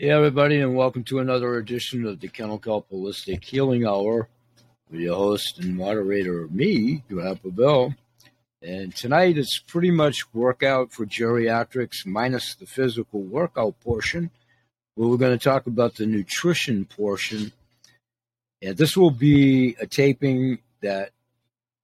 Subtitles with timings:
[0.00, 4.28] Hey, everybody, and welcome to another edition of the Kennel Kelp Holistic Healing Hour
[4.88, 7.94] with your host and moderator, me, Grandpa Bill.
[8.62, 14.30] And tonight it's pretty much workout for geriatrics minus the physical workout portion,
[14.94, 17.50] where we're going to talk about the nutrition portion.
[18.62, 21.10] And this will be a taping that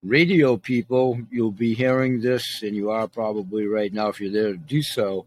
[0.04, 4.52] radio people, you'll be hearing this, and you are probably right now if you're there
[4.52, 5.26] to do so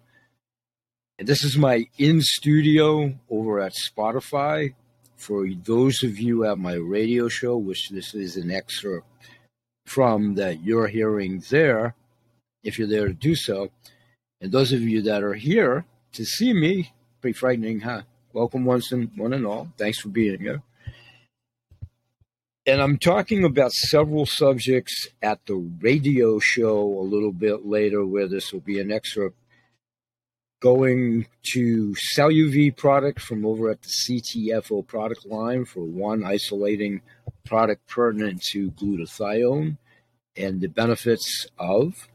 [1.26, 4.76] this is my in studio over at Spotify.
[5.16, 9.08] For those of you at my radio show, which this is an excerpt
[9.88, 11.96] from that you're hearing there,
[12.64, 13.72] if you're there to do so.
[14.42, 18.04] And those of you that are here to see me, pretty frightening, huh?
[18.32, 19.70] Welcome once and one and all.
[19.78, 20.62] Thanks for being here.
[22.68, 28.28] And I'm talking about several subjects at the radio show a little bit later, where
[28.28, 29.38] this will be an excerpt
[30.60, 37.02] going to sell CellUV product from over at the CTFO product line for one isolating
[37.46, 39.78] product pertinent to glutathione
[40.36, 42.08] and the benefits of.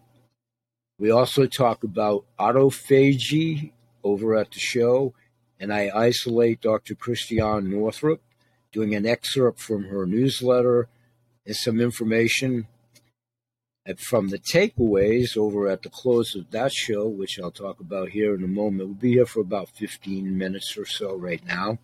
[0.99, 3.73] We also talk about autophagy
[4.05, 5.15] over at the show,
[5.59, 6.95] and I isolate Dr.
[6.95, 8.21] Christiane Northrup
[8.73, 10.89] doing an excerpt from her newsletter
[11.47, 12.67] and some information
[13.99, 18.35] from the takeaways over at the close of that show, which I'll talk about here
[18.35, 18.89] in a moment.
[18.89, 21.79] We'll be here for about 15 minutes or so right now.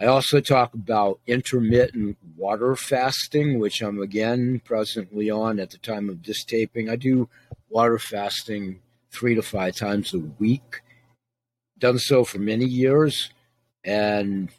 [0.00, 6.08] I also talk about intermittent water fasting, which I'm again presently on at the time
[6.08, 6.88] of this taping.
[6.88, 7.28] I do
[7.68, 8.80] water fasting
[9.12, 10.80] three to five times a week.
[11.78, 13.30] Done so for many years.
[13.84, 14.50] And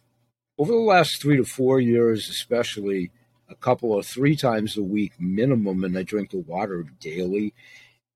[0.59, 3.09] over the last three to four years, especially,
[3.52, 7.54] a couple or three times a week minimum, and I drink the water daily.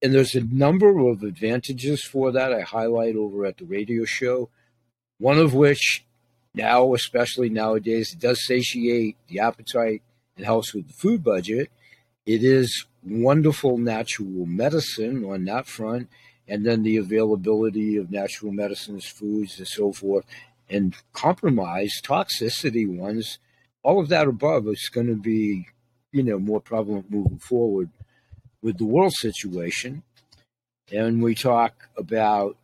[0.02, 4.50] And there's a number of advantages for that I highlight over at the radio show.
[5.18, 6.06] One of which,
[6.54, 10.02] now, especially nowadays, it does satiate the appetite
[10.36, 11.70] and helps with the food budget.
[12.26, 16.10] It is wonderful natural medicine on that front,
[16.48, 20.26] and then the availability of natural medicines, foods, and so forth,
[20.70, 23.40] and compromise toxicity ones
[23.86, 25.68] all of that above is going to be,
[26.12, 27.92] you know, more prevalent moving forward
[28.64, 30.02] with the world situation.
[30.92, 32.58] And we talk about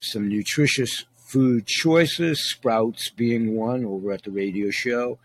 [0.00, 5.18] some nutritious food choices, sprouts being one over at the radio show,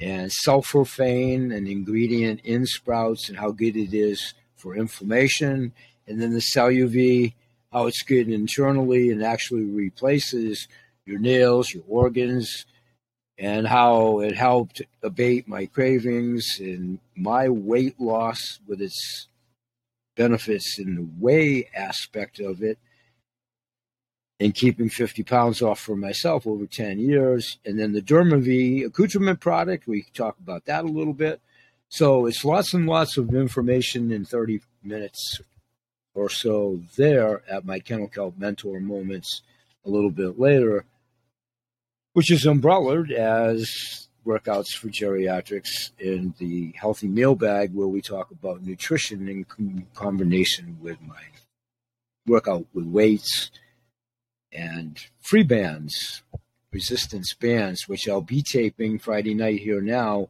[0.00, 5.72] and sulforaphane, an ingredient in sprouts, and how good it is for inflammation.
[6.06, 7.34] And then the CellUV,
[7.72, 10.68] how it's good internally and actually replaces
[11.06, 12.66] your nails, your organs,
[13.38, 19.28] and how it helped abate my cravings and my weight loss with its
[20.16, 22.78] benefits in the way aspect of it
[24.40, 27.58] and keeping 50 pounds off for myself over 10 years.
[27.64, 31.40] And then the DermaV accoutrement product, we talk about that a little bit.
[31.88, 35.40] So it's lots and lots of information in 30 minutes
[36.14, 39.42] or so there at my Kennel Kelp Mentor Moments
[39.86, 40.84] a little bit later
[42.18, 48.32] which is umbrellaed as workouts for geriatrics in the healthy meal bag, where we talk
[48.32, 51.22] about nutrition in combination with my
[52.26, 53.52] workout with weights
[54.52, 56.24] and free bands,
[56.72, 60.28] resistance bands, which I'll be taping Friday night here now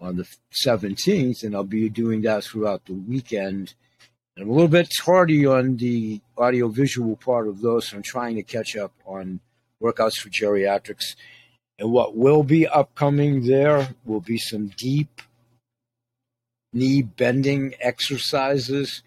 [0.00, 0.26] on the
[0.66, 3.74] 17th, and I'll be doing that throughout the weekend.
[4.36, 8.34] I'm a little bit tardy on the audio visual part of those, so I'm trying
[8.34, 9.38] to catch up on
[9.82, 11.16] workouts for geriatrics.
[11.78, 15.20] And what will be upcoming there will be some deep
[16.72, 19.02] knee bending exercises.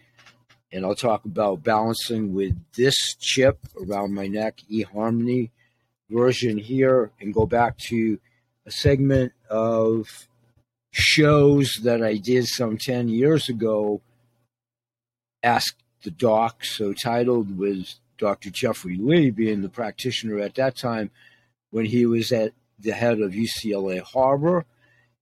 [0.72, 5.50] And I'll talk about balancing with this chip around my neck, eHarmony
[6.10, 8.20] version here, and go back to
[8.66, 10.28] a segment of
[10.92, 14.02] shows that I did some 10 years ago.
[15.42, 18.52] Ask the Doc, so titled was Dr.
[18.52, 21.10] Jeffrey Lee being the practitioner at that time
[21.72, 24.66] when he was at the head of UCLA Harbor.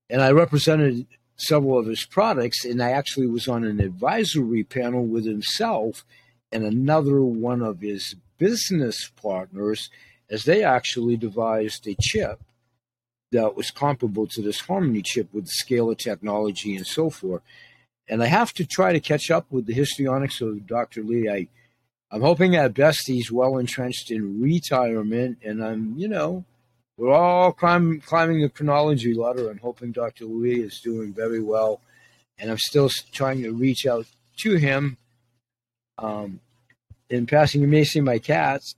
[0.09, 1.07] And I represented
[1.37, 6.03] several of his products, and I actually was on an advisory panel with himself
[6.51, 9.89] and another one of his business partners
[10.29, 12.41] as they actually devised a chip
[13.31, 17.41] that was comparable to this Harmony chip with the scale of technology and so forth.
[18.07, 21.03] And I have to try to catch up with the histrionics of Dr.
[21.03, 21.29] Lee.
[21.29, 21.47] I
[22.09, 26.45] I'm hoping at best he's well entrenched in retirement, and I'm, you know,
[26.97, 30.25] we're all climb, climbing the chronology ladder and hoping Dr.
[30.25, 31.81] Lee is doing very well.
[32.39, 34.05] And I'm still trying to reach out
[34.37, 34.97] to him.
[35.97, 36.39] Um,
[37.09, 38.75] in passing, you may see my cats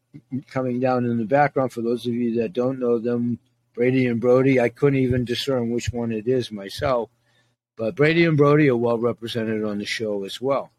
[0.48, 1.72] coming down in the background.
[1.72, 3.40] For those of you that don't know them,
[3.74, 7.10] Brady and Brody, I couldn't even discern which one it is myself.
[7.78, 10.72] But Brady and Brody are well represented on the show as well.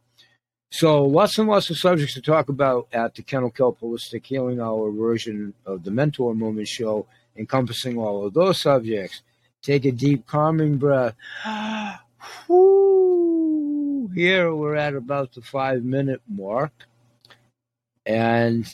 [0.73, 4.61] So lots and lots of subjects to talk about at the Kennel Kelp Holistic Healing
[4.61, 7.07] Hour version of the Mentor Moment show,
[7.37, 9.23] encompassing all of those subjects.
[9.63, 11.17] Take a deep, calming breath.
[14.15, 16.73] Here we're at about the five minute mark.
[18.07, 18.65] And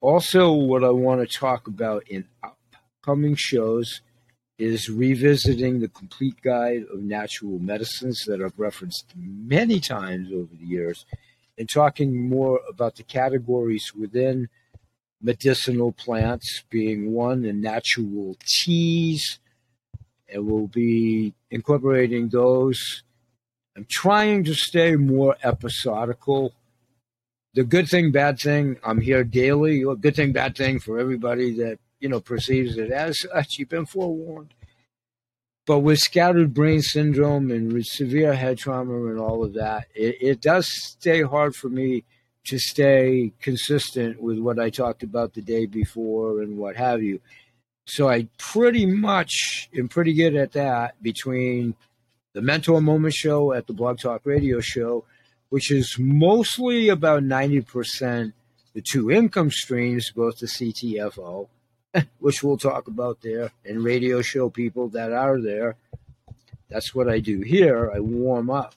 [0.00, 4.02] also, what I want to talk about in upcoming shows
[4.56, 10.66] is revisiting the complete guide of natural medicines that I've referenced many times over the
[10.66, 11.04] years
[11.60, 14.48] and talking more about the categories within
[15.20, 19.38] medicinal plants being one and natural teas
[20.26, 23.02] and we'll be incorporating those.
[23.76, 26.54] I'm trying to stay more episodical.
[27.52, 29.84] The good thing bad thing i'm here daily.
[30.00, 33.68] Good thing bad thing for everybody that you know perceives it as ah, such you've
[33.68, 34.54] been forewarned
[35.70, 40.40] but with scattered brain syndrome and severe head trauma and all of that, it, it
[40.40, 42.02] does stay hard for me
[42.46, 47.20] to stay consistent with what I talked about the day before and what have you.
[47.84, 51.76] So I pretty much am pretty good at that between
[52.32, 55.04] the Mentor Moment show at the Blog Talk Radio show,
[55.50, 58.32] which is mostly about 90%
[58.74, 61.46] the two income streams, both the CTFO
[62.18, 65.76] which we'll talk about there, and radio show people that are there.
[66.68, 67.90] That's what I do here.
[67.92, 68.74] I warm up.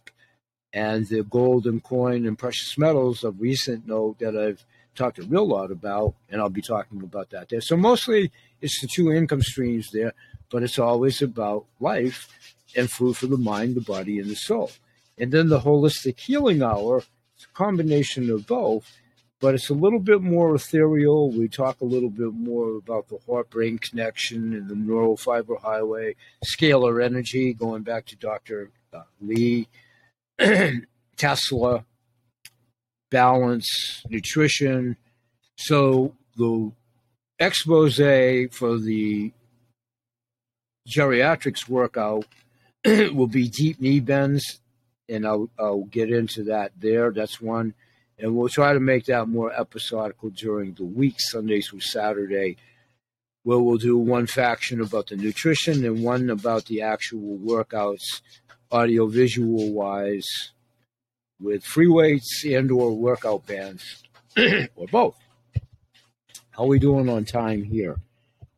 [0.74, 4.65] And the gold and coin and precious metals of recent note that I've
[4.95, 7.62] talked a real lot about, and I'll be talking about that there.
[7.62, 8.31] So mostly
[8.62, 10.13] it's the two income streams there,
[10.50, 14.71] but it's always about life and food for the mind, the body, and the soul.
[15.18, 17.04] And then the holistic healing hour,
[17.36, 18.92] it's a combination of both
[19.44, 21.30] but it's a little bit more ethereal.
[21.30, 25.57] We talk a little bit more about the heart brain connection and the neural fiber
[25.57, 28.72] highway, scalar energy, going back to Dr.
[28.94, 29.68] Uh, Lee,
[31.18, 31.84] Tesla,
[33.12, 34.95] balance, nutrition.
[35.57, 36.72] So the
[37.38, 39.34] expose for the
[40.88, 42.25] geriatrics workout
[42.86, 44.62] will be deep knee bends,
[45.10, 47.12] and I'll, I'll get into that there.
[47.12, 47.74] That's one
[48.19, 52.57] and we'll try to make that more episodical during the week, Sunday through Saturday,
[53.44, 58.21] where we'll do one faction about the nutrition and one about the actual workouts,
[58.71, 60.51] audio visual wise,
[61.39, 64.04] with free weights and or workout bands,
[64.75, 65.18] or both.
[66.51, 67.98] How are we doing on time here?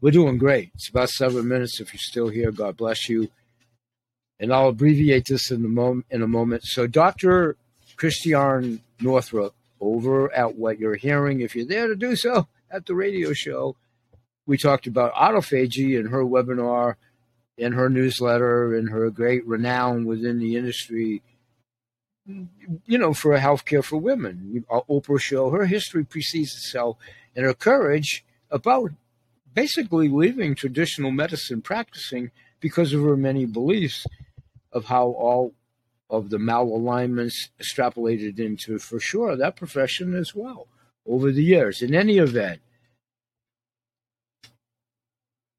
[0.02, 0.72] We're doing great.
[0.76, 1.80] It's about seven minutes.
[1.80, 3.30] If you're still here, God bless you.
[4.40, 6.64] And I'll abbreviate this in, the mom- in a moment.
[6.64, 7.56] So, Dr.
[7.98, 11.42] Christiane Northrup over at what you're hearing.
[11.42, 13.76] If you're there to do so at the radio show,
[14.46, 16.96] we talked about autophagy in her webinar,
[17.58, 21.22] in her newsletter, in her great renown within the industry.
[22.26, 26.98] You know, for healthcare for women, Oprah show her history precedes itself,
[27.36, 28.92] and her courage about
[29.54, 34.06] basically leaving traditional medicine practicing because of her many beliefs
[34.72, 35.54] of how all
[36.10, 40.68] of the malalignments extrapolated into, for sure, that profession as well
[41.06, 41.82] over the years.
[41.82, 42.62] In any event,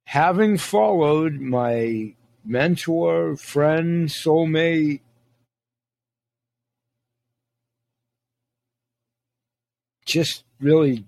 [0.07, 5.01] having followed my mentor, friend, soulmate,
[10.05, 11.05] just really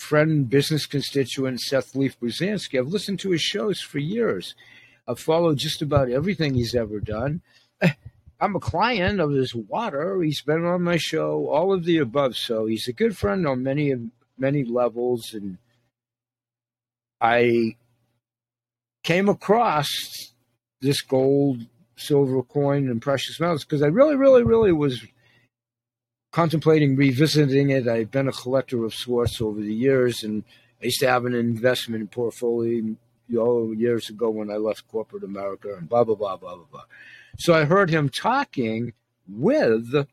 [0.00, 2.78] friend, business constituent, Seth Leaf Pruzansky.
[2.78, 4.54] I've listened to his shows for years.
[5.06, 7.42] I've followed just about everything he's ever done.
[8.40, 10.22] I'm a client of his water.
[10.22, 12.36] He's been on my show, all of the above.
[12.36, 13.94] So he's a good friend on many
[14.38, 15.58] many levels, and
[17.20, 17.76] I
[19.04, 19.88] came across
[20.80, 21.66] this gold,
[21.96, 25.04] silver coin, and precious metals because I really, really, really was
[26.32, 27.86] contemplating revisiting it.
[27.86, 30.44] I've been a collector of sorts over the years, and
[30.80, 32.96] I used to have an investment portfolio
[33.28, 36.84] years ago when I left corporate America, and blah blah blah blah blah blah.
[37.38, 38.92] So I heard him talking
[39.28, 40.06] with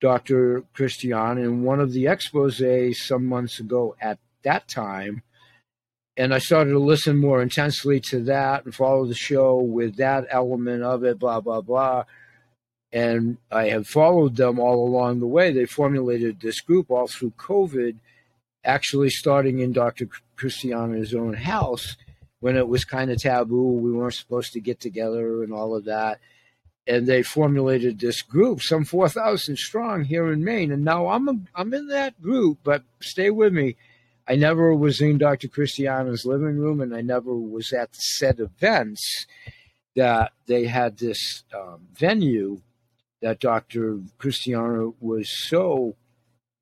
[0.00, 0.64] Dr.
[0.74, 5.22] Christian in one of the exposes some months ago at that time.
[6.16, 10.26] And I started to listen more intensely to that and follow the show with that
[10.30, 12.04] element of it, blah, blah, blah.
[12.92, 15.52] And I have followed them all along the way.
[15.52, 17.96] They formulated this group all through COVID,
[18.64, 20.08] actually starting in Dr.
[20.36, 21.96] Christiane's own house
[22.46, 23.72] when it was kind of taboo.
[23.72, 26.20] We weren't supposed to get together and all of that.
[26.86, 30.70] and they formulated this group, some 4,000 strong here in Maine.
[30.70, 33.74] And now I'm, a, I'm in that group, but stay with me.
[34.28, 35.48] I never was in Dr.
[35.48, 39.26] Christiana's living room, and I never was at the said events
[39.96, 42.60] that they had this um, venue
[43.22, 43.98] that Dr.
[44.18, 45.96] Christiana was so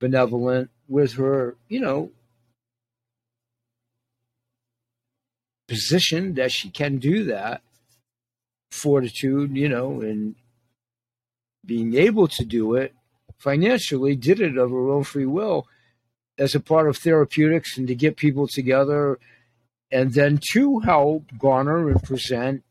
[0.00, 2.10] benevolent with her, you know,
[5.66, 7.62] position that she can do that,
[8.70, 10.34] fortitude, you know, and
[11.64, 12.94] being able to do it
[13.38, 15.66] financially, did it of her own free will
[16.38, 19.18] as a part of therapeutics and to get people together
[19.90, 22.64] and then to help garner and present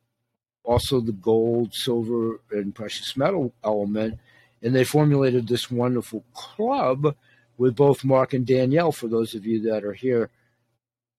[0.64, 4.20] also the gold, silver, and precious metal element.
[4.62, 7.16] And they formulated this wonderful club
[7.58, 10.30] with both Mark and Danielle, for those of you that are here,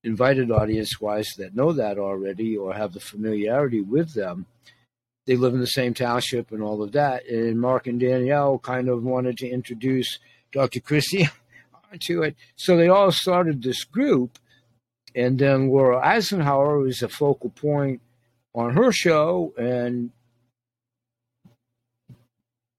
[0.04, 4.46] invited audience wise, that know that already or have the familiarity with them.
[5.26, 7.26] They live in the same township and all of that.
[7.26, 10.18] And Mark and Danielle kind of wanted to introduce
[10.52, 10.80] Dr.
[10.80, 11.28] Christie
[12.00, 12.36] to it.
[12.56, 14.38] So they all started this group.
[15.14, 18.00] And then Laura Eisenhower was a focal point
[18.54, 20.10] on her show, and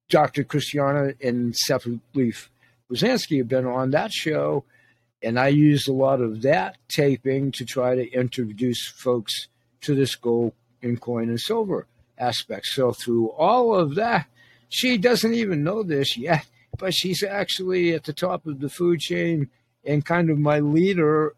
[0.09, 0.43] Dr.
[0.43, 2.49] Christiana and Seth Leaf
[2.89, 4.63] Pruzansky have been on that show,
[5.25, 9.47] and I used a lot of that taping to try to introduce folks
[9.81, 10.53] to this gold
[10.83, 12.67] and coin and silver aspect.
[12.67, 14.27] So through all of that,
[14.69, 16.45] she doesn't even know this yet,
[16.77, 19.49] but she's actually at the top of the food chain
[19.83, 21.35] and kind of my leader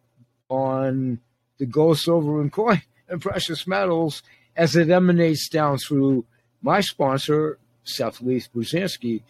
[0.50, 1.22] on
[1.58, 4.22] the gold, silver, and coin and precious metals
[4.58, 6.26] as it emanates down through
[6.62, 9.22] my sponsor, Seth Leaf Pruzansky.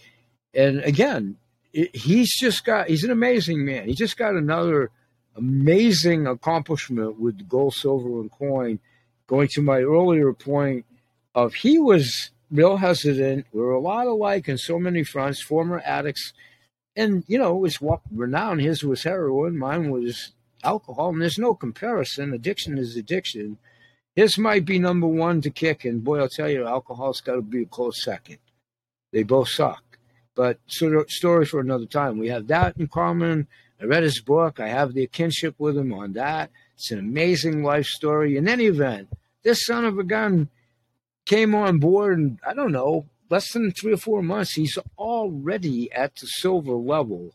[0.55, 1.37] And again,
[1.77, 3.87] it, he's just got, he's an amazing man.
[3.87, 4.89] He just got another
[5.35, 8.79] amazing accomplishment with gold, silver, and coin.
[9.27, 10.85] Going to my earlier point
[11.35, 13.45] of he was real hesitant.
[13.53, 16.33] We are a lot alike in so many fronts, former addicts.
[16.95, 17.79] And, you know, his
[18.11, 22.33] renown, his was heroin, mine was alcohol, and there's no comparison.
[22.33, 23.59] Addiction is addiction.
[24.15, 27.43] His might be number one to kick, and boy, I'll tell you, alcohol's got to
[27.43, 28.39] be a close second.
[29.11, 29.86] They both suck.
[30.37, 32.19] But story for another time.
[32.19, 33.47] We have that in common.
[33.81, 34.59] I read his book.
[34.59, 36.51] I have the kinship with him on that.
[36.75, 38.37] It's an amazing life story.
[38.37, 39.09] In any event,
[39.41, 40.49] this son of a gun
[41.25, 45.91] came on board, and I don't know, less than three or four months, he's already
[45.91, 47.31] at the silver level.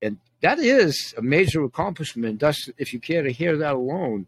[0.00, 2.40] And that is a major accomplishment.
[2.40, 4.26] Thus, if you care to hear that alone,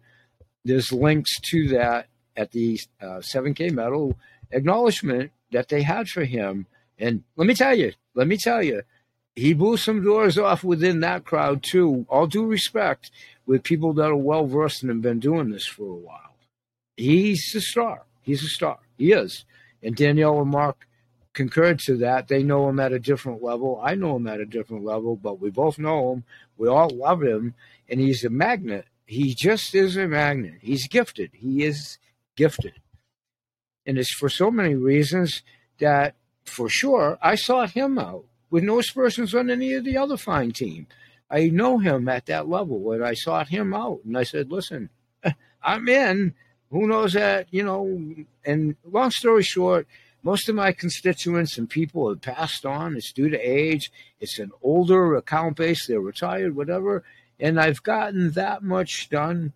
[0.67, 4.19] there's links to that at the uh, 7K medal
[4.51, 6.67] acknowledgement that they had for him.
[7.01, 8.83] And let me tell you, let me tell you,
[9.35, 12.05] he blew some doors off within that crowd too.
[12.09, 13.11] All due respect,
[13.47, 16.37] with people that are well versed and have been doing this for a while.
[16.97, 18.03] He's a star.
[18.23, 18.79] He's a star.
[18.97, 19.45] He is.
[19.83, 20.87] And Danielle and Mark
[21.33, 22.29] concurred to that.
[22.29, 23.81] They know him at a different level.
[23.83, 26.25] I know him at a different level, but we both know him.
[26.59, 27.55] We all love him,
[27.89, 28.87] and he's a magnet.
[29.07, 30.59] He just is a magnet.
[30.61, 31.31] He's gifted.
[31.33, 31.99] He is
[32.37, 32.75] gifted.
[33.87, 35.43] And it's for so many reasons
[35.79, 36.15] that,
[36.51, 40.53] for sure, I sought him out with no aspersions on any of the other fine
[40.53, 40.87] team.
[41.31, 44.01] I know him at that level, and I sought him out.
[44.05, 44.91] And I said, listen,
[45.63, 46.35] I'm in.
[46.71, 48.25] Who knows that, you know?
[48.45, 49.87] And long story short,
[50.23, 52.97] most of my constituents and people have passed on.
[52.97, 53.91] It's due to age.
[54.21, 55.87] It's an older account base.
[55.87, 57.05] They're retired, whatever.
[57.39, 59.53] And I've gotten that much done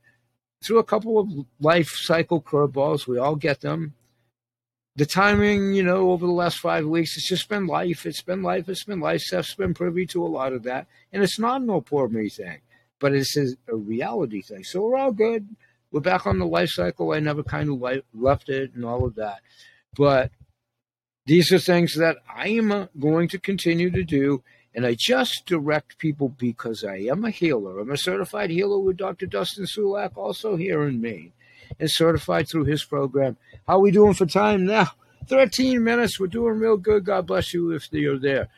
[0.65, 1.29] through a couple of
[1.61, 3.07] life cycle curveballs.
[3.07, 3.95] We all get them.
[4.97, 8.07] The timing, you know, over the last five weeks, it's just been life.
[8.07, 8.69] It's been life.
[8.69, 9.23] It's been life.
[9.23, 10.87] Seth's been privy to a lot of that.
[11.13, 12.61] And it's not no poor me thing,
[13.01, 14.63] but it's a reality thing.
[14.63, 15.57] So we're all good.
[15.91, 17.13] We're back on the life cycle.
[17.13, 19.41] I never kind of left it and all of that.
[19.97, 20.31] But
[21.27, 24.43] these are things that I am uh, going to continue to do.
[24.75, 27.79] And I just direct people because I am a healer.
[27.79, 29.27] I'm a certified healer with Dr.
[29.27, 31.33] Dustin Sulak, also here in Maine,
[31.79, 33.37] and certified through his program.
[33.67, 34.91] How we doing for time now?
[35.29, 36.21] 13 minutes.
[36.21, 37.05] We're doing real good.
[37.05, 38.49] God bless you if you're there.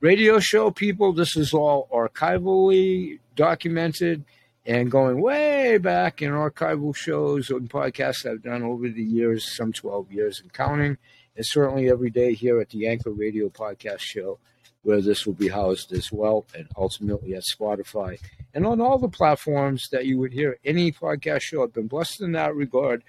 [0.00, 4.24] Radio show people, this is all archivally documented
[4.66, 9.72] and going way back in archival shows and podcasts I've done over the years, some
[9.72, 10.96] 12 years and counting,
[11.36, 14.38] and certainly every day here at the Anchor Radio Podcast Show
[14.82, 18.18] where this will be housed as well, and ultimately at Spotify
[18.54, 21.62] and on all the platforms that you would hear any podcast show.
[21.62, 23.02] I've been blessed in that regard.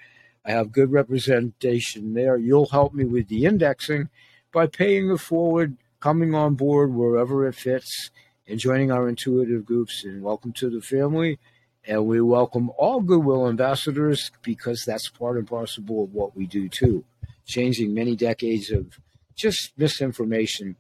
[0.46, 2.38] I have good representation there.
[2.38, 4.10] You'll help me with the indexing
[4.51, 8.12] by paying it forward, coming on board wherever it fits,
[8.48, 10.04] and joining our intuitive groups.
[10.04, 11.40] And welcome to the family.
[11.86, 16.70] And we welcome all goodwill ambassadors because that's part and parcel of what we do
[16.70, 17.06] too.
[17.46, 19.00] changing many decades of
[19.36, 20.75] just misinformation,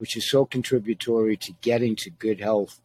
[0.00, 2.80] which is so contributory to getting to good health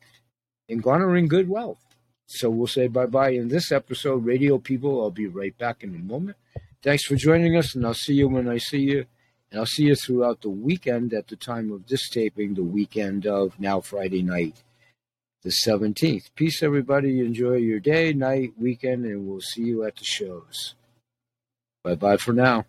[0.67, 1.79] and garnering good wealth.
[2.27, 5.01] So we'll say bye bye in this episode, Radio People.
[5.01, 6.37] I'll be right back in a moment.
[6.83, 9.05] Thanks for joining us, and I'll see you when I see you.
[9.49, 13.25] And I'll see you throughout the weekend at the time of this taping, the weekend
[13.25, 14.61] of now Friday night,
[15.43, 16.31] the 17th.
[16.35, 17.21] Peace, everybody.
[17.21, 20.75] Enjoy your day, night, weekend, and we'll see you at the shows.
[21.83, 22.65] Bye bye for now.